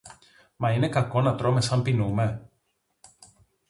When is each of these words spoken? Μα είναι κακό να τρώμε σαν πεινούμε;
Μα 0.55 0.71
είναι 0.71 0.89
κακό 0.89 1.21
να 1.21 1.35
τρώμε 1.35 1.61
σαν 1.61 1.81
πεινούμε; 1.81 2.49